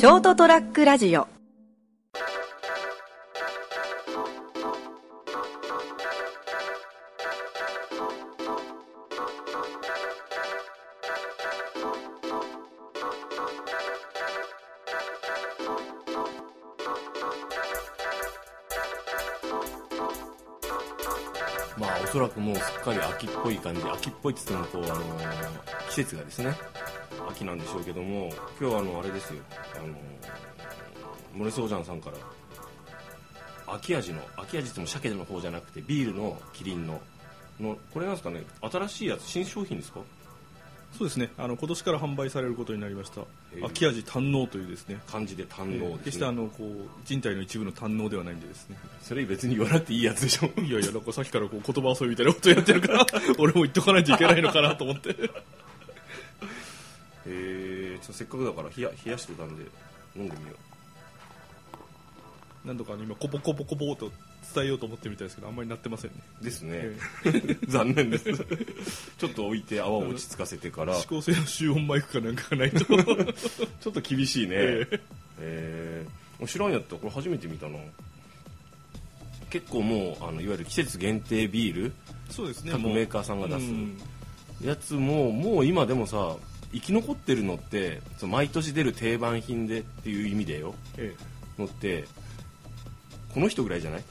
[0.00, 1.28] ショートトラックラジオ。
[21.76, 25.50] まあおそらくもうすっかり秋っぽい感じ秋っぽいって言ってもこう、あのー
[25.90, 26.54] 季節がですね
[27.30, 28.30] 秋なんでしょうけども
[28.60, 29.40] 今日はあのあれですよ。
[29.76, 29.90] あのー、
[31.34, 32.16] モレソージャンさんから。
[33.72, 37.00] 秋味の秋味っても鮭の方じゃなくてビールのキリンの
[37.60, 38.42] のこれなんですかね。
[38.60, 40.00] 新しいやつ新商品ですか？
[40.98, 41.30] そうですね。
[41.38, 43.20] あの今年から販売されることになりました。
[43.54, 43.60] え。
[43.60, 44.98] ー秋味堪能というですね。
[45.06, 45.98] 漢字で堪えー能です、ね。
[45.98, 48.76] 決してあのこう人体の一部の堪能ではないんでですね。
[49.02, 50.46] それ別に言わなくていいやつでしょ。
[50.60, 53.06] いやいやなんかさっきからこう言葉遊びみたいなことやってるから
[53.38, 55.14] 俺も言っとかないといけないのかなと思って
[57.26, 59.64] えせっかくだから冷や冷やしてたんで
[60.16, 60.56] 飲んでみよ
[62.64, 64.10] 何度かあの今コポコポコポと
[64.54, 66.16] 伝えようと思ってみたいですけどあんまりなってませんね。
[66.40, 66.72] うですね、
[67.24, 68.24] え 残念です。
[69.18, 70.94] ちょっと置いて泡を落ち着かせてから。
[70.96, 72.84] 指向性の集音マイクかなんかがないと。
[72.84, 74.56] ちょっと厳しいね。
[74.56, 75.00] ええ。
[75.38, 76.96] えー、知らんやった？
[76.96, 77.78] これ初めて見たな
[79.50, 81.92] 結構もうあのいわゆる季節限定ビール
[82.28, 82.72] そうですね。
[82.72, 83.98] 各メーカーさんが出すうん。
[84.62, 86.36] やつももう今でもさ
[86.72, 90.74] 生き残ってるのってその毎年出る定番品でっていう意味でよ。
[90.96, 91.14] え
[91.58, 91.60] え。
[91.60, 92.04] のって
[93.34, 94.04] この人ぐらいじゃない？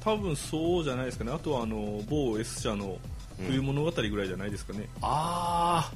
[0.00, 1.32] 多分そうじゃないですかね。
[1.32, 2.98] あとはあの某 S 社の
[3.46, 5.92] 冬物語ぐらいじゃないですかね、あ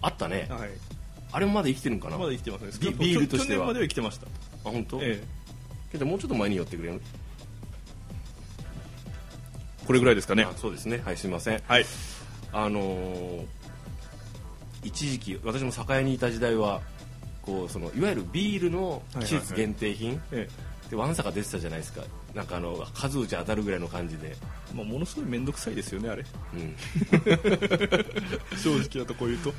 [0.00, 0.46] ああったね。
[0.50, 0.70] はい。
[1.32, 2.18] あれもまだ生きてるんかな？
[2.18, 2.70] まだ生きてますね。
[2.80, 3.60] ビビールとしては。
[3.60, 4.26] 去年までは生きてました。
[4.26, 4.28] あ
[4.64, 5.22] 本当、え
[5.90, 7.00] けどもうちょっと前に寄ってくれる
[9.82, 10.42] えこれぐらいですかね。
[10.44, 11.00] あそうですね。
[11.04, 11.62] はいすいません。
[11.66, 11.86] はい。
[12.52, 13.46] あのー
[14.82, 16.80] 一時期私も酒屋にいた時代は
[17.42, 20.48] こうそのいわゆるビールの季節限定品、え
[20.90, 22.02] でわんさか出てたじゃないですか。
[22.34, 24.36] なんかあの数打ち当たるぐらいの感じで、
[24.72, 26.24] えまあ、ものすごい面倒くさいですよねあれ。
[26.54, 26.76] うん、
[28.58, 29.52] 正直なとこ言うと。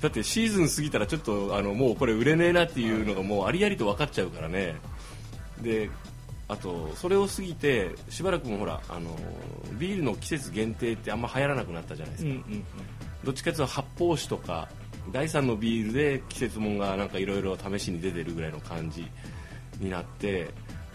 [0.00, 4.76] だってシーズン過ぎたらちょっとあのもうこれ売れねえなっていうのがもうありありと分かっちゃうからね。
[5.60, 5.90] で
[6.46, 9.16] あとそれを過ぎてしばらくもほらあの
[9.78, 12.64] ビールの季節限定ってあんま流行らなくなったじゃないですか、うんうん
[13.24, 14.68] どっちかというと発泡酒とか
[15.12, 19.06] 第3のビールで季節もんがなんかいろいろ試しに出てるぐらいの感じ
[19.80, 20.50] になって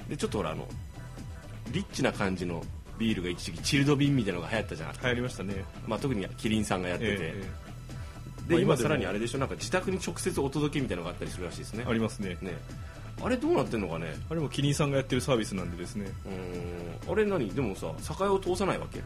[0.08, 0.68] でちょっとほらあの
[1.72, 2.64] リッチな感じの
[3.00, 5.66] ビールが一時期チルド瓶みたいなのが流行ったじゃん、流行りましたね。
[5.88, 7.64] まあ、特にキリンさんがやってて、えええ
[8.56, 9.40] で今まあ今でもさらにあれでしょ？
[9.40, 11.84] なんか自宅に直接お届けみたいなのがあったりするらしいですね。
[11.88, 12.38] えありますね。
[12.42, 12.54] ね。
[13.24, 14.14] あれどうなってんのかね？
[14.30, 16.06] あれもキリンさんがやってるサービスなんでですね。
[16.26, 17.12] うーん。
[17.14, 17.50] あれ何？
[17.50, 19.02] でもさ酒屋を通さないわけ？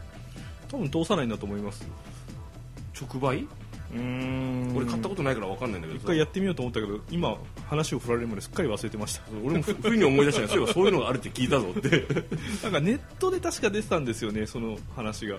[0.70, 1.86] 多分通さないんだと思います
[3.00, 3.46] 直売？
[3.94, 4.74] うん。
[4.76, 7.36] 俺買ったことないから分かんないんだけど一回やってみようと思ったけど今
[7.68, 9.22] 話を振られるまですっかり忘れてました。
[9.44, 12.06] 俺もふ不意に思い出したよそういえばそういうのがあるって聞いたぞって。
[12.62, 15.36] なんかネットで確か出てたんですよねその話が。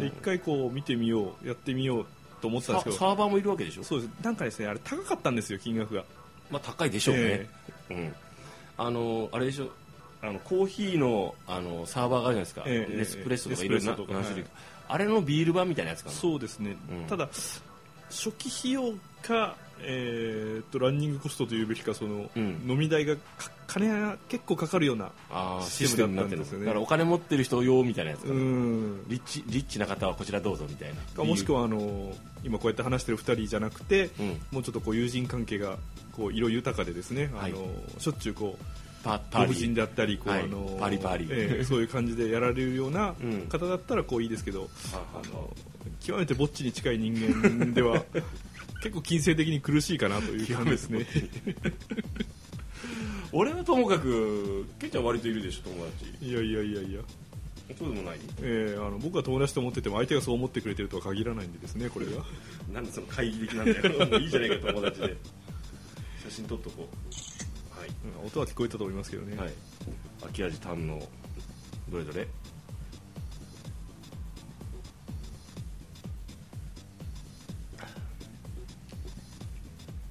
[0.00, 2.06] 一回こう見てみようやってみよう
[2.42, 3.08] と思ってたんサですけど。
[3.08, 3.84] サーバーもいるわけでしょ？
[3.84, 4.10] そうです。
[4.22, 6.04] なんかですねあれ高かったんですよ金額が。
[6.50, 7.48] まあ高いでしょうね、え
[7.90, 8.14] うん。
[8.76, 9.70] あのあれでしょ？
[10.22, 13.96] あのコーヒーのあのサーバーがあるじゃないですか、ええネスプレッソとかいろいろなは
[14.92, 16.16] あれのビール版みたいなやつかな。
[16.16, 17.06] そうですね、うん。
[17.06, 17.28] ただ
[18.08, 18.92] 初期費用
[19.22, 22.62] か、えーっとランニングコストというべきかその、うん。
[22.66, 25.12] 飲み代がか金が結構かかるような
[25.62, 26.58] システムになってるだったんですよ。
[26.58, 29.08] ねだからお金持ってる人用みたいなやつかうな、ん。
[29.08, 30.96] リッチリッチな方はこちらどうぞみたいな。
[31.14, 32.12] かもしくはあの
[32.42, 34.40] 今こうやって話してる2人じゃなくて、うん。
[34.50, 35.78] もうちょっとこう友人関係が
[36.16, 37.52] こう色豊かでですね、はい。
[37.52, 37.68] あの
[37.98, 38.64] しょっちゅうこう
[39.04, 40.42] ご婦人であったりこう、はい。
[40.42, 41.26] あのパリパリ。
[41.30, 43.42] ええそういう感じでやられるような うん。
[43.48, 44.68] 方だったらこういいですけど、は
[45.24, 45.54] あの
[46.00, 48.04] 極めてぼっちに近い人間では
[48.82, 51.06] 結構金銭的に苦しいかなという感じですね。
[53.32, 56.06] 俺はともかくケンちゃん割といるでしょ友達。
[56.26, 57.00] いやいやいやいや、
[57.78, 58.18] そうでもない？
[58.42, 62.24] ええあの僕は友達と思ってても相手がそう思ってくれてるとは限らないんでですねこれが。
[62.72, 64.06] なんでその懐疑的なんだよ。
[64.10, 65.16] もういいじゃないか友達で。
[66.24, 67.14] 写真撮っとこう。
[67.14, 67.29] はい
[68.04, 69.52] うん音は聞こえたと思いますけどね、はい、
[70.28, 70.98] 秋味堪能
[71.90, 72.26] どれどれ？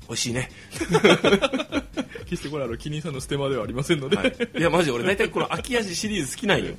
[0.08, 0.50] 美味しいね、
[2.26, 6.74] 決してこれはあのキリンさんのステマではありませんので、はい、いやマジで俺大体この秋味シリーズ好きなんよ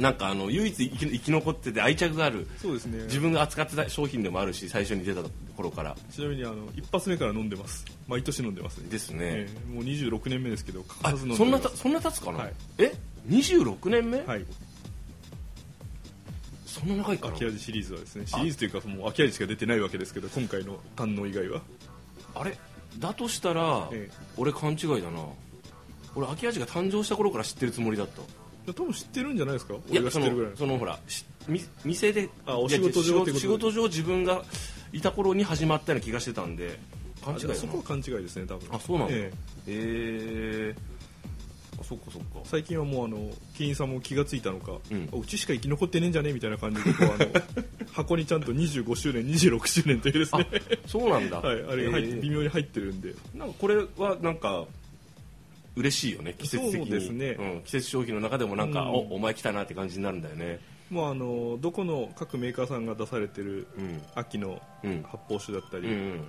[0.00, 3.02] なんかあの唯一生き残ってて愛着があるそうですね。
[3.04, 5.20] 自分が扱ってた商品でもあるし最初に出た
[5.56, 5.94] 頃から。
[6.10, 7.84] ちなみにあの一発目から飲んでます。
[8.08, 12.52] 毎年飲んでますですね、ええもう26年目ですけど欠かあさず飲んでそんなますたそんな経つかな、はい。
[12.78, 12.92] え
[13.28, 14.44] ？26年目、はい。
[16.66, 17.34] そんな長いかな？
[17.34, 21.60] 秋味シリーズはですねシリーズというかもう秋味しか出てないわけですけど今回の堪能以外は。
[22.34, 22.56] あれ？
[22.98, 25.20] だとしたら、え俺勘違いだな。
[26.16, 28.22] 俺秋味が誕生した頃から知ってるつもりだった。
[28.22, 28.24] え
[28.74, 29.74] 多分知ってるんじゃないですか？
[29.74, 30.56] い俺が知ってるぐらいの。
[30.56, 30.98] そのほら
[31.84, 34.42] 店であお仕事上仕事上自分が
[34.92, 36.78] いた頃に始まったような気がしてたんで。
[37.24, 38.74] 勘あ違いそこは勘違いですね多分。
[38.74, 39.32] あそうなんだえ。
[39.66, 40.74] えへえ。
[41.80, 42.40] あそっかそっか。
[42.44, 45.08] 最近はもうあのキリンさんも気がついたのか、うん。
[45.20, 47.26] うちしか生き残ってねえんじゃねみたいな感じでこうあの
[47.92, 50.46] 箱にちゃんと25周年26周年というですね。
[50.86, 51.40] そうなんだ。
[51.42, 52.02] はい、あれがえ。
[52.02, 53.14] 微妙に入ってるんで。
[53.34, 54.64] なんかこれはなんか
[55.76, 56.86] 嬉しいよね季節的に。
[56.86, 57.30] そうですね。
[57.58, 58.88] ん、季節商品の中でもなんか、うん。
[58.88, 60.60] おお前来たなって感じになるんだよね。
[60.90, 64.02] もうあのどこの各メーカーさんが出されてるうん。
[64.14, 65.02] 秋のうん。
[65.02, 66.28] 発泡酒だったり、うんうん。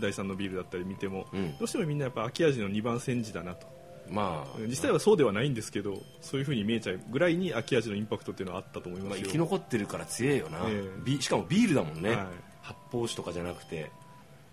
[0.00, 1.50] 第3のビールだったり見ても、うん。
[1.58, 3.66] どうしてもみんなやっぱ秋味の2番煎じだなと。
[4.10, 4.58] まあ。
[4.60, 10.90] 実際はそうではないんですけどそういう風に見えちゃうぐらいに秋味のインパクトっていうのはあったと思いまあ、ますよ、生き残ってるから強えよな、ええ。
[11.04, 12.18] ビしかもビールだもんね、はい。
[12.62, 13.90] 発泡酒とかじゃなくて。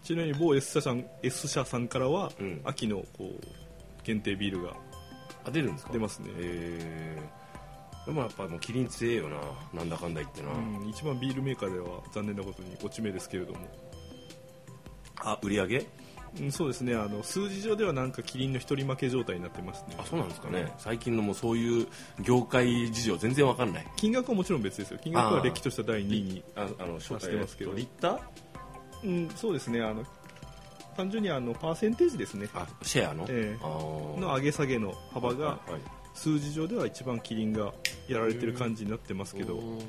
[0.03, 2.61] ちなみに某 S 社さん S 社さんからは、うん。
[2.65, 3.47] 秋のこう
[4.03, 4.73] 限定ビールが。
[5.45, 5.93] あ出るんですか？
[5.93, 6.29] 出ますね。
[6.29, 7.19] へえ
[8.05, 9.37] でもやっぱもうキリン強えよな。
[9.73, 13.59] なんだかんだ言ってな、うん、一番ビールメーカーでは残念なことに落ち目ですけれども、
[15.17, 15.87] あ売り上げ？
[16.41, 16.95] うん、そうですね。
[16.95, 19.95] あの数字上ではなんかキリンの一人負け状態になってますね。
[19.99, 20.73] あそうなんですかね。
[20.77, 21.87] 最近のもうそういう
[22.21, 23.87] 業界事情全然わかんない。
[23.95, 24.99] 金額はもちろん別ですよ。
[25.03, 27.73] 金額はれっきとした第2位にああの出してますけど。
[27.73, 28.19] リッター？
[29.03, 29.81] うん、そうですね。
[29.81, 30.03] あの
[30.95, 32.47] 単純にあのパーセンテージですね。
[32.53, 34.19] あシェアの、えー。
[34.19, 35.81] の上げ下げの幅がはいはい。
[36.13, 37.73] 数字上では一番キリンが
[38.07, 39.57] やられてる感じになってますけど。
[39.57, 39.79] うん。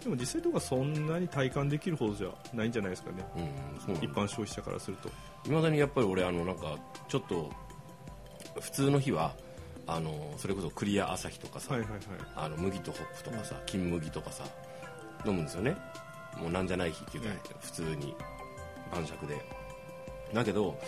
[0.00, 3.24] でも実際とかそんなに体感できるほどじゃないんじゃないですかね。
[3.88, 5.08] うん一般消費者からすると。
[5.46, 6.78] いまだにやっぱり俺あのなんか
[7.08, 7.50] ちょっと
[8.60, 9.34] 普通の日は
[9.86, 12.00] あのそれこそクリア朝日とかさ、はいはいはい。
[12.36, 14.44] あの麦とホップとかさ金麦とかさ
[15.26, 15.76] 飲むんですよね。
[16.40, 18.14] もうなんじゃない日っていうか、うん普通に
[18.92, 19.34] 晩酌で
[20.32, 20.78] だけど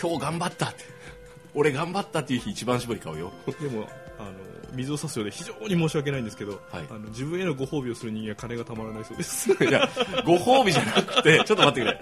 [0.00, 0.84] 今日頑張ったって。
[1.54, 3.32] 俺頑張ったっていう日一番搾り買うよ。
[3.60, 3.88] でも
[4.18, 4.32] あの
[4.72, 6.84] 水を差すようで非常に申し訳ないんですけど、はい。
[6.90, 9.52] あの自分へのご褒美をする人間は金がたまらないそうです。
[9.64, 9.88] いや
[10.24, 12.00] ご褒美じゃなくてちょっと待ってくれ。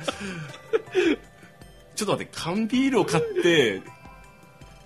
[1.94, 3.82] ちょっと待って缶ビールを買って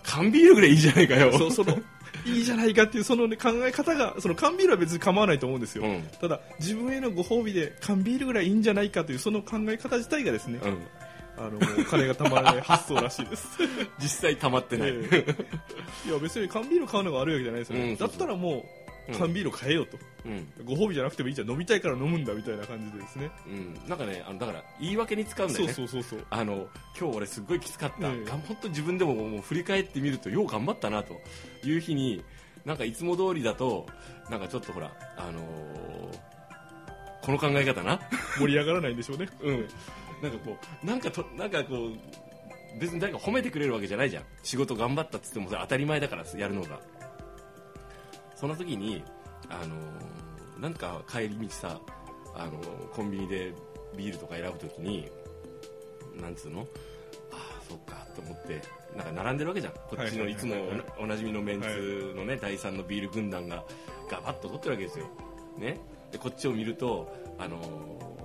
[0.02, 1.38] 缶ビールぐらいいいじゃないかよ。
[1.38, 1.78] そうその
[2.24, 6.02] いいじゃないかっていうその、ね、考え方がその缶ビールは別に構わないと思うんですよ、うん。
[6.20, 10.78] ただ自分へのご褒美で缶ビールぐらいいいんじゃないかというその考え方自体がですね、うん
[11.38, 13.58] あのもう金がたまらない発想らしいです。
[13.98, 15.24] 実際溜まってない、え
[16.06, 16.08] え。
[16.08, 18.64] いや別に缶ビール買うのが悪いわけじゃないですよね、うんだったらも
[19.08, 20.48] ううん缶ビール買えよと、うん。
[20.64, 23.30] ご褒美じゃなくてもいいじゃん飲みたいから飲むんだみたいな感じでですね。
[23.46, 25.72] うん、なんかねあのだから言い訳に使うんだよね。
[25.72, 26.68] そうそうそうあの
[26.98, 28.24] 今日俺すっごいきつかった、ええ。
[28.24, 31.20] が本当自分でももう振り返ってみるとよう頑張ったなと
[31.64, 32.24] いう日に
[32.64, 33.86] なんかいつも通りだと
[34.28, 36.36] なんかちょっとほらあのー
[37.22, 37.98] この考え方な。
[38.38, 39.28] 盛り上がらないんでしょうね。
[39.42, 39.68] うん
[40.22, 44.24] なんかこうなんかとなんかこう別に誰か褒めてくれるわけじゃないじゃん。
[44.42, 46.80] 仕事頑張ったっつってもそれ当たり前だからやるのが。
[48.34, 49.02] その時に
[49.48, 51.80] あのーなんか帰り道さ
[52.34, 53.52] あのーコンビニで
[53.96, 55.08] ビールとか選ぶ時に
[56.20, 56.66] なんつうの？
[57.32, 58.62] ああそっかと思って
[58.96, 59.72] なんか並んでるわけじゃん。
[59.72, 60.54] こっちのいつも
[60.98, 63.64] おおなじみのメンツのね、第3のビール軍団が
[64.10, 65.06] ガバッと取ってるわけですよ、
[65.58, 65.78] ね、
[66.12, 67.58] でこっちを見るとあの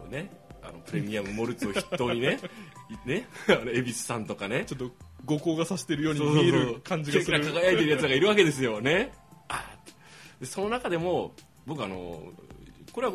[0.10, 0.30] ーね？
[0.64, 2.40] あのプレミアムモルツを筆頭にね
[2.90, 4.66] い ねあの恵比寿さんとかね。
[4.66, 4.92] ちょっと
[5.26, 7.42] 五光がさしてるように見える感じがする。
[7.42, 9.12] 輝いてるやつがいるわけですよね。
[10.44, 11.34] その中でも
[11.68, 12.24] 僕あの
[12.92, 13.14] これは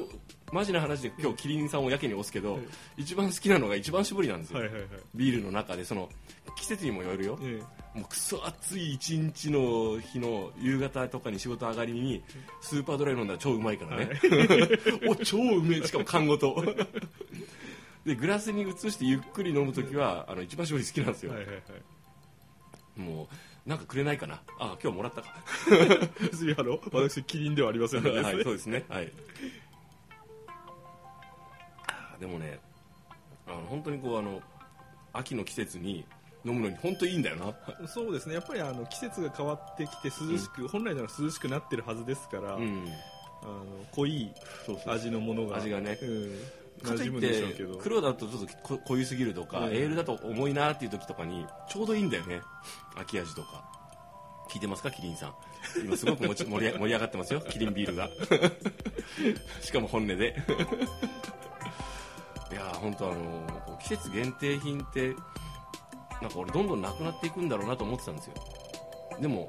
[0.53, 2.62] マジな話で今日キリンさんをやけに押すけど、はい。
[2.99, 4.91] 一番好きなのが一番搾りなんですよ、はいはいはい。
[5.15, 6.09] ビールの中でその
[6.57, 7.61] 季節にもよるよ、え
[7.97, 12.23] もうクソ暑い一日の日の夕方とかに仕事上がりに
[12.61, 14.21] スーパードライ飲んだら超うまいからね、
[15.09, 15.83] お超うめえ。
[15.83, 16.62] しかも缶ごと。
[18.05, 21.61] でグラスに移してゆっくり飲む時はあの一番搾り好きなんですよ、えはいはいは
[22.99, 23.00] い。
[23.00, 23.29] も
[23.67, 24.43] うなんかくれないかな。
[24.59, 25.35] あ今日もらったか。
[26.21, 28.85] 別にあの私キリンではありませんので、はいそうですね。
[28.91, 29.11] はい。
[31.88, 32.61] あでもね
[33.47, 34.43] あの本当にこうあの
[35.15, 36.05] 秋の季節に
[36.47, 37.55] 飲むのに本当いいんだよな。
[37.88, 38.35] そうですね。
[38.35, 42.87] やっぱりあの季節が変わってきて涼しく、本来なら涼しくなってるはずですから、うん。
[43.43, 44.33] あの濃い
[44.87, 45.99] 味のものが味がね。
[46.00, 47.75] うん、かといっ馴染むんでしょうけど。
[47.75, 49.73] て黒だとちょっとこ濃ゆすぎるとか、うん。
[49.73, 52.41] エールだと重いなっていう時とかにちょうどいいんだよね。
[52.97, 53.65] 秋味とか。
[54.49, 54.93] 聞いてますか？
[54.93, 55.35] キリンさん。
[55.85, 57.41] 今すごくもち 盛り盛り上がってますよ。
[57.41, 58.09] キリンビールが。
[59.61, 60.37] しかも本音で。
[62.53, 65.15] いやー本当あの季節限定品って
[66.23, 68.35] なんか俺どんどんなくなっていくんだろうなと思ってたんですよ。
[69.21, 69.47] でも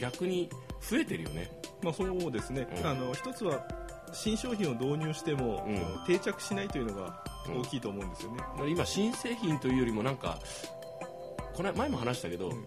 [0.00, 0.48] 逆に
[0.80, 1.50] 増えてるよね。
[1.82, 2.86] まあそうですね、うん。
[2.86, 3.66] あの一つは
[4.12, 6.06] 新商品を導入しても、うん。
[6.06, 10.38] 定着しないというのが大きいと思うんですよね、今新製品というよりもなんか
[11.54, 12.66] この前も話したけど、ん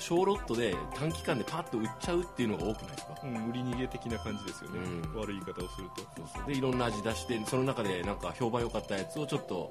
[0.00, 3.14] 小ロットで短期間でパッと売っちゃうっていうのが多くないですか？
[3.22, 4.78] うん、売り逃げ的な感じですよね、
[5.14, 5.20] うん。
[5.20, 6.02] 悪い言い方をすると。
[6.16, 6.46] そうそう。
[6.46, 9.70] でいろんな味出してその中でなんか評判良かったやつをちょっと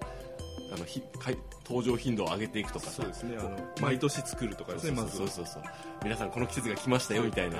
[0.73, 2.91] あのひかい登場頻度を上げていくとかさ。
[2.91, 3.37] そうですね。
[3.39, 5.63] あの毎年作るとかですねそうまずはそうそう。
[6.03, 7.57] 皆さんこの季節が来ましたよみたいな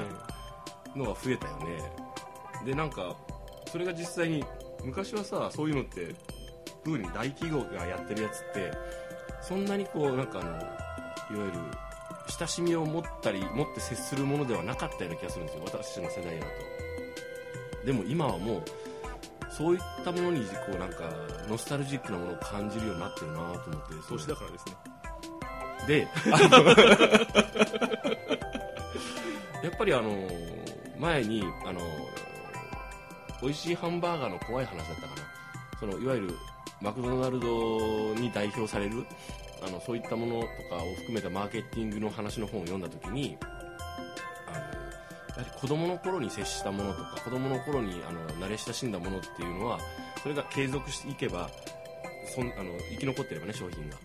[0.96, 1.66] のが増えたよね。
[2.66, 3.16] でなんか
[3.72, 4.44] それが実際に
[4.84, 6.16] 昔はさそういうのって
[6.84, 8.72] 特に大企業がやってるやつって
[9.42, 10.66] そんなにこうなんかあのいわ
[11.32, 11.52] ゆる
[12.38, 15.64] 親しみを持ったり持って接するものではなかったような気がするんですよ。
[15.66, 17.86] 私の世代だと。
[17.86, 18.64] でも今はもう
[19.50, 21.10] そういったものにこうなんか
[21.48, 24.18] ノスタルジックなものを感じるようになってるなと思ってですね。
[24.18, 24.76] 投資だからですね。
[25.88, 26.08] で
[29.64, 30.30] やっぱりあの
[30.98, 31.82] 前にあの
[33.42, 35.30] 美味しいハンバーガーの怖い話だったかな。
[35.80, 36.38] そのいわゆる
[36.82, 39.06] マクドナルドに代表される
[39.66, 43.38] あのそういったものとかを含めたマーケティングの話の本を読んだ時に
[44.48, 44.64] あのや
[45.38, 49.80] はり子供の頃に接したものとか子供の頃にあの慣れ親しんだものっていうのは
[50.22, 51.50] それが継続していけば
[52.36, 53.96] そんあの生き残ってればね商品が。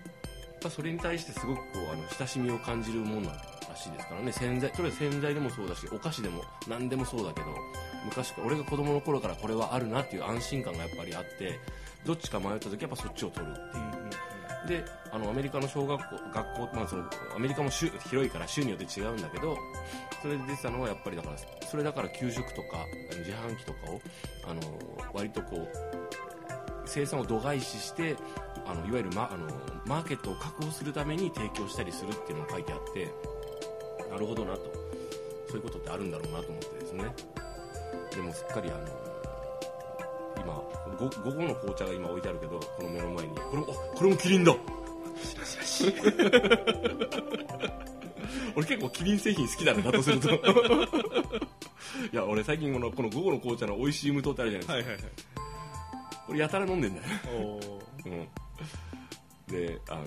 [0.71, 4.33] それに対してすごくこうあの親しみを感じるものらしいですからね。
[4.33, 7.47] 洗剤とりあえず洗剤でもそうだしお菓子でも何でもそうだけど
[8.07, 11.59] 昔から俺が子供の頃からこれはあるなっていう安心感がやっぱりあって
[12.07, 14.34] どっちか迷った時はやっぱそっちを取るっていう。
[14.67, 17.05] であのアメリカの小学校学校、まあ、その
[17.37, 19.57] アメリカも州広いから州によって違うんだけど
[20.23, 22.79] それで出てたのはやっぱりだからそれだから給食とか
[23.11, 24.01] 自販機とかを
[24.49, 24.61] あの
[25.13, 25.69] 割とこう
[26.87, 28.17] 生産を度外視して
[28.67, 29.47] あのいわゆるマあの
[29.87, 33.11] マーケットを確保するために提供したりするっていうのが書いてあって
[34.11, 34.85] なるほどなと。
[35.55, 37.05] そういうことってあるんだろうなと思ってですね。
[38.11, 38.81] でもすっかりあの
[40.37, 40.61] 今
[41.05, 43.35] 午午後の紅茶が今置いてあるけどこの目の前に。
[43.35, 44.55] これもあこれもキリンだ。
[48.57, 50.31] 俺結構キリン製品好きだねだとすると。
[52.13, 55.05] いや俺最近このこの午後の紅茶の美味しい無糖ってあるじゃないですか、はいはいはい。
[56.29, 57.07] 俺やたら飲んでんだよ。
[58.07, 58.29] うん、
[59.53, 60.05] であの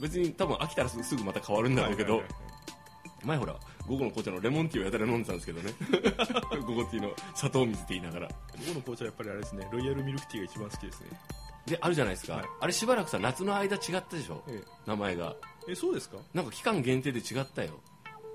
[0.00, 2.30] 別に多分飽きたらすすぐまた変わるんだろうけど、はいはい
[3.24, 3.54] 前ほら
[3.86, 5.72] 午後の紅茶のレモンティーをやたら飲んでたんですけどね。
[6.66, 8.28] 午後ティーの砂糖水って言いながら。
[8.28, 8.34] 午
[8.68, 11.08] 後の紅茶はやっぱりあれですねロイヤルミルクティーが一番好きですね。
[11.66, 12.44] であるじゃないですか、はい。
[12.60, 15.36] あれしばらくさ夏の間違ったでしょえ名前が。
[15.68, 16.16] ええそうですか？
[16.34, 17.80] なんか期間限定で違ったよ。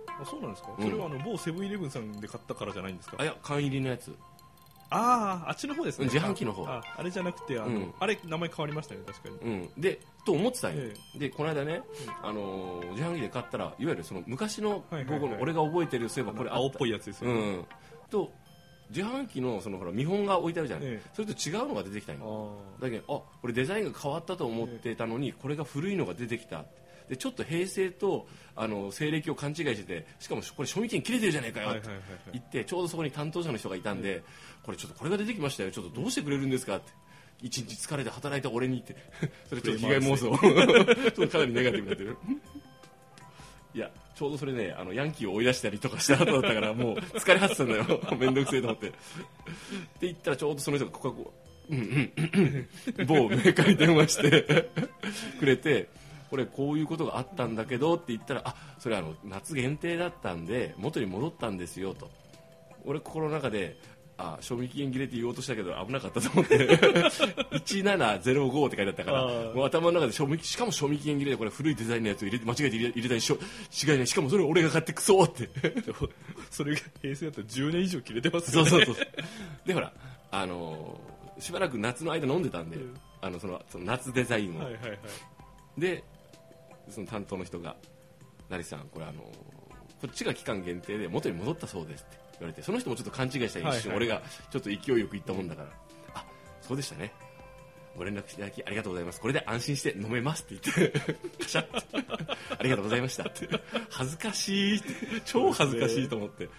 [0.07, 0.83] あそうなんですか、うん。
[0.85, 3.17] それはあの某セブンイレブンさんで買ったからじゃないんですか？
[3.19, 4.15] あいや缶入りのやつ
[4.95, 6.05] あああっちの方ですね。
[6.05, 6.65] 自販機の方。
[6.65, 7.93] ああれじゃなくてあの、うん。
[7.99, 9.35] あれ名前変わりましたね確かに。
[9.35, 9.81] うん。
[9.81, 10.83] でと思ってたんよ、
[11.15, 11.81] えでこの間ね、
[12.23, 15.19] あのー自販機で買ったらいわゆるその昔のはいはいはい。
[15.19, 17.65] 午後の俺が覚えてるそういえばこれ青っぽいやつですよね、うん、
[18.09, 18.31] と
[18.89, 21.09] 自販機のそのほら見本が置いてあるじゃない、ええ。
[21.13, 22.19] それと違うのが出てきたん
[22.79, 26.65] だけどあこれデザインが変わったと思ってたのに、これが古いのが出てきた
[27.09, 31.89] でちょっと平成とあの西暦を勘違いしててしかもこれ賞味期限切れてるじゃないかよって
[32.33, 34.23] 言ってちょうどそこに担当者の人がいたんで、
[34.63, 36.91] これちょっとこれが出てきましたよちょっとどうしてくれるんですかって。
[37.41, 38.95] 一日疲れて働いた俺にって。
[39.49, 40.31] それちょっと被害妄想。
[41.11, 42.17] ちょっとかなりネガティブになってる。
[43.75, 47.85] いやちょうどそれねあのヤンキーを追い出したりとかした後だったからもう疲れ果てたんだよ。
[48.17, 48.87] 面倒くせえと思って。
[48.87, 48.95] って
[50.01, 51.33] 言ったらちょうどその人がここ
[51.69, 52.67] うんうんうん
[52.99, 54.69] うん某メーカーに電話して
[55.39, 55.89] くれて
[56.29, 62.09] これこういうことがあったんだけどって言ったらあそれはあの夏限定だったんで元に戻ったんですよと。
[62.85, 63.77] 俺心の中で
[64.17, 66.57] あ賞味期限切れって言おうとしたけど危なかったと思って。
[67.65, 73.37] 1705って書いてあったからもう頭の中で賞味しかも賞味期限切れでこれ古いデザインのやつを入れて間違えて入れ入れたにしょ
[73.85, 74.07] 違いない。
[74.07, 75.49] しかもそれを俺が買ってクソって。
[76.49, 78.69] それが平成だったら10年以上切れてますよね。
[78.69, 79.07] そうそうそう。
[79.65, 79.91] でほら
[80.31, 82.93] あのーしばらく夏の間飲んでたんで、うん。
[83.21, 84.99] あのそのその夏デザインを、はいはいはい。
[85.77, 86.03] で
[86.89, 87.75] その担当の人が
[88.49, 93.95] 「成さんこれあのこっちが期間限定で元に戻ったそうです」って言われてその人もちょっと勘違いした一瞬、はいはい。
[93.95, 95.69] 俺がちょっと勢いよく言ったもんだから
[96.13, 96.25] 「あ
[96.61, 97.13] そうでしたね。
[97.95, 99.21] ご連絡いただきありがとうございます。
[99.21, 100.99] これで安心して飲めます」って言って
[101.43, 102.05] カシャッて
[102.57, 103.47] ありがとうございました」って
[103.89, 104.87] 恥ずかしいって
[105.23, 106.49] 超恥ずかしいと思って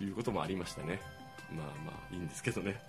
[0.00, 1.00] いうこともありましたね。
[1.52, 2.80] まあまあいいんですけどね。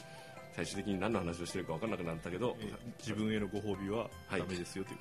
[0.55, 4.39] 最終的に何の話をしてるか分からなくなったけど、え自分へのご褒美ははい。
[4.39, 4.99] ダメですよという、い、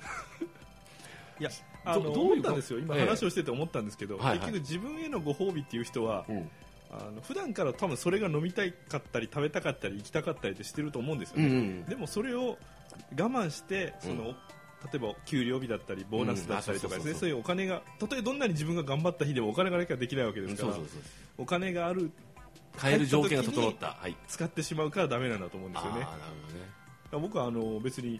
[1.43, 1.49] や
[1.85, 2.79] あのどどう思ったんですよ？
[2.79, 3.05] 今ええ。
[3.05, 4.39] 話をしてて思ったんですけど、はいはい。
[4.39, 6.49] 結局自分へのご褒美っていう人は、うん。
[6.91, 11.85] あの普段から多分それが飲みたかったり食べたかったり行きたかったりってしてると思うんですよね、うんうん。
[11.85, 12.57] でもそれを
[13.11, 14.35] 我慢してその、うん
[14.91, 20.73] 例えば給料日だったりボーナスだったりとかですね、そういうお金がたとえどんなに自分が頑張った日でもお金がなきゃできないわけですから、
[21.37, 22.09] お金がある
[22.81, 23.95] 変える条件が整った。
[24.01, 24.15] はい。
[24.27, 26.07] 使ってしまうからダメなんだと思うんですよね。
[27.11, 28.19] 僕はあの別に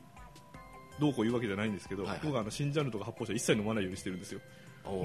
[1.01, 2.19] どうこう言うわけじゃないんですけど、はいはい。
[2.23, 4.39] 僕はあの新ジャンルとか発泡酒は一切飲まないようにしてるんですよ。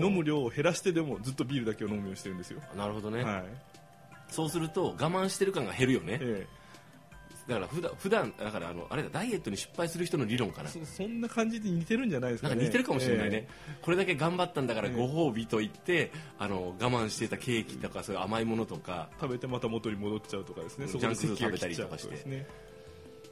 [0.00, 3.44] 飲む量を減らしてでもずっとビールだけを飲むようにしてるんですよ、なるほどね、はい。
[4.30, 6.18] そうすると我慢してる感が減るよね。
[6.20, 6.46] え
[7.46, 10.68] だから普段普段だからあのあれだダイエットに失敗する人の理論かな。
[10.68, 12.54] えそそんな感じで似てるんじゃないですかね。
[12.54, 20.86] なんか似てるかもしれないね、えこれだけ頑張ったんだからええご褒美と言って、あの我慢してたケーキとかそういう甘いものとかえ食べてまた元に戻っちゃうとかですね。
[20.86, 22.28] ジャンク食べたりとかして。
[22.28, 22.46] ね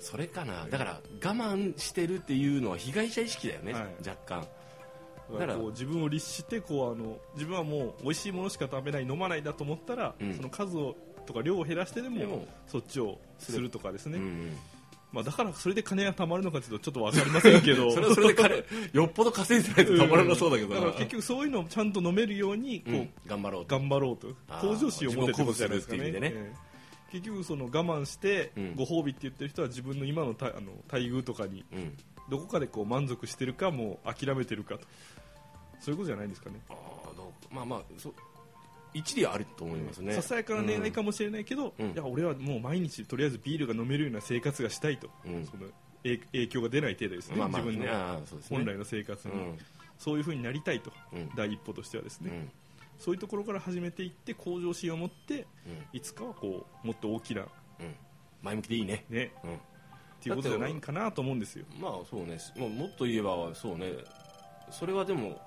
[0.04, 0.66] それかな。
[0.70, 3.82] だから我慢してるっていうのは被害者意識だよね、はい。
[4.06, 4.46] 若干。
[5.32, 10.34] だからこう自分を律してこうあの自分はもう美味しいものしか食べない飲まないだと思ったら、うん。
[10.34, 10.94] その数を
[11.24, 14.56] とか量を減らしてでもそっちをするとかですね、うん。
[15.10, 17.90] まあ、だからそれで金が貯まるのかちょっとちょっと分かりませんけど。
[17.92, 23.10] それはそれで彼よっぽど稼いでないとたまらなそうだけどな、から結局そういうのをちゃんと飲めるようにこう、うん。
[23.26, 23.78] 頑張ろうと。
[23.78, 24.28] 頑張ろうと。
[24.60, 26.52] 向上心を持ってってことじゃないですかね
[27.14, 28.74] 結局その我慢してうん。
[28.74, 31.96] ご褒美って言ってる人は自分の今のたあの待遇とかにうん。
[32.28, 34.80] どこかでこう満足してるかもう諦めてるかと。
[35.78, 36.56] そういうことじゃないんですかね。
[36.68, 36.74] あ
[37.52, 38.14] まあまあそう
[38.94, 40.12] 一理あると思いますね。
[40.14, 41.90] ささやかな恋愛かもしれないけど、うん。
[41.92, 45.46] いや俺はもう毎日とりあえずビールが飲めるような生活がしたいと、うん。
[45.46, 45.68] その
[46.02, 49.58] 影影響が出ない程度ですね、まあまあ自分の本来の生活に、うん。
[49.98, 51.30] そういうふうになりたいと、うん。
[51.36, 52.50] 第一歩としてはですね、うん
[53.04, 55.46] そういうところから始めていって向上心を持ってうん。
[55.92, 57.94] いつかはこうもっと大きなうん。
[58.40, 59.04] 前向きでいいね。
[59.10, 59.30] ね。
[59.44, 59.50] うん。
[59.50, 59.56] っ
[60.22, 61.66] ていうことじゃないんかなと思うんですよ。
[61.78, 62.38] まあそうね。
[62.56, 63.92] もうもっと言えばそうね。
[64.70, 65.38] それはでも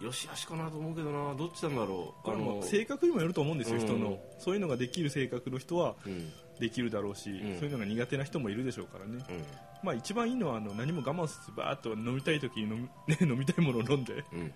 [0.00, 1.36] よしあしかなと思うけどな。
[1.36, 2.24] どっちなんだろう。
[2.24, 3.86] これはものう性格にもよると思うんですよ、うん。
[3.86, 4.18] 人の。
[4.40, 6.32] そういうのができる性格の人はうん。
[6.58, 7.58] できるだろうし、ん。
[7.60, 9.44] そういうのが苦手な人もいるでしょうからね、うん。
[9.84, 14.24] まあ、一番いいのはあの何も我慢せずバーっと飲みたい時に飲み,、ね、飲みたいものを飲んで。
[14.32, 14.52] うん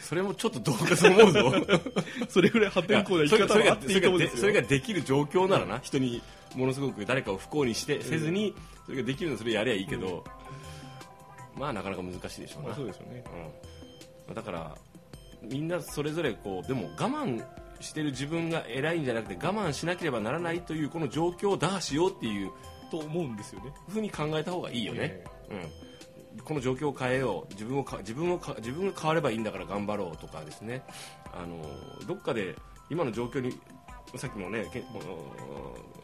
[0.00, 1.52] それもちょっとどうかと思うぞ。
[2.28, 4.40] それぐらい破天荒な生き方はあっていいと思うんですよ。
[4.40, 6.22] それができる状況ならな人に
[6.54, 8.54] ものすごく誰かを不幸にしてせずに
[8.86, 10.24] それができるのそれやりゃいいけど、
[11.56, 13.24] まあなかなか難しいでしょうな、まあそうですよね。
[14.28, 14.76] うん、だから
[15.42, 17.44] みんなそれぞれこうでも我慢
[17.80, 22.50] してる自分が偉いんじゃなくて我慢しなければならないというこの状況を打破しようっていう
[22.90, 23.72] と思うんですよね。
[23.88, 25.58] ふうに考えた方がいいよね、うん、
[26.44, 27.52] この状況を変えよう。
[27.52, 30.82] 自分をか自分をか自分が変わればいいんだから頑張ろうとかですね。
[31.32, 31.64] あの
[32.06, 32.56] どっかで
[32.90, 33.58] 今の状況に
[34.16, 34.84] さっきもねけ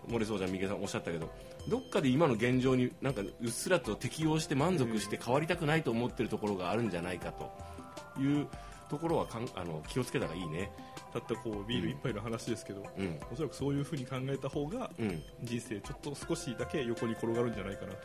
[0.08, 1.30] 漏れそうじゃん三毛さんおっしゃったけど
[1.68, 7.50] どっかで今の現状になんかうっすらと適応して満足して変わりたくないと思ってるところがあるんじゃないかと。
[8.18, 8.48] いう
[8.88, 10.72] ところはかんあの気をつけたらいいね。
[11.12, 13.20] たったこうビール一杯の話ですけど、うん。
[13.32, 15.22] おそらくそういうふうに考えた方がうん。
[15.42, 17.98] 人生ちょっと少しだけ横に転がるんじゃないかなと、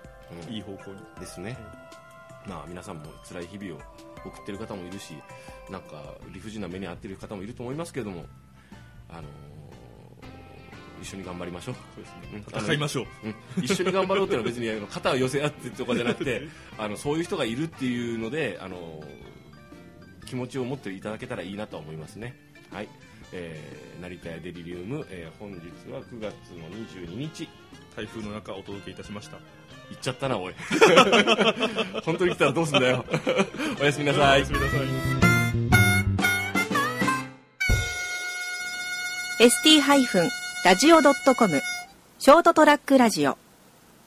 [0.47, 0.53] うん。
[0.53, 0.97] いい方向に。
[1.19, 1.57] ですね、
[2.47, 3.79] まあ皆さんも辛い日々を
[4.25, 5.13] 送ってる方もいるし
[5.69, 8.25] なんか理不尽な目に遭ってる方もいると思いますけども
[9.09, 9.23] あのー
[11.01, 11.75] 一緒に頑張りましょう。
[11.95, 12.39] そうですうん。
[12.39, 13.05] ね戦いましょう。
[13.57, 16.47] うん、一緒に頑張ろうっていうのは別にあの肩を寄せ合ってとかじゃなくて
[16.79, 19.03] あのそういう人がいるっていうのであの
[20.25, 22.39] 気持ちを持っていただけたらいいなと思いますね。
[22.71, 22.87] はい、
[23.33, 25.57] えー成田屋デリリウム、えー本日
[25.91, 27.49] は9月の22日。
[27.95, 29.37] 台風の中お届けいたしました
[29.89, 30.53] 行っちゃったなおい。
[32.03, 33.05] 本当に来たらどうすんだよ。
[33.81, 34.45] おやすみなさい。
[34.45, 34.79] すみなさい。
[39.39, 39.81] ST-
[40.63, 41.61] ラジオ .com
[42.19, 43.37] ショートトラックラジオ。